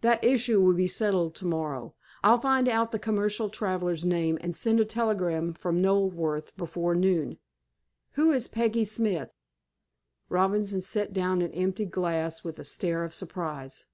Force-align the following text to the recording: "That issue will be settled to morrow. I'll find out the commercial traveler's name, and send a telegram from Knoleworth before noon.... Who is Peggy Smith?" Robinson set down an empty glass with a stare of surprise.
"That 0.00 0.24
issue 0.24 0.60
will 0.60 0.74
be 0.74 0.88
settled 0.88 1.36
to 1.36 1.46
morrow. 1.46 1.94
I'll 2.24 2.36
find 2.40 2.66
out 2.66 2.90
the 2.90 2.98
commercial 2.98 3.48
traveler's 3.48 4.04
name, 4.04 4.36
and 4.40 4.56
send 4.56 4.80
a 4.80 4.84
telegram 4.84 5.54
from 5.54 5.80
Knoleworth 5.80 6.56
before 6.56 6.96
noon.... 6.96 7.38
Who 8.14 8.32
is 8.32 8.48
Peggy 8.48 8.84
Smith?" 8.84 9.30
Robinson 10.28 10.80
set 10.82 11.12
down 11.12 11.42
an 11.42 11.52
empty 11.52 11.84
glass 11.84 12.42
with 12.42 12.58
a 12.58 12.64
stare 12.64 13.04
of 13.04 13.14
surprise. 13.14 13.86